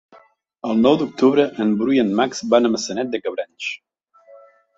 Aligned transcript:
El 0.69 0.79
nou 0.85 0.95
d'octubre 1.01 1.45
en 1.65 1.75
Bru 1.81 1.93
i 1.99 2.01
en 2.05 2.09
Max 2.21 2.41
van 2.55 2.69
a 2.69 2.73
Maçanet 2.77 3.13
de 3.13 3.21
Cabrenys. 3.27 3.71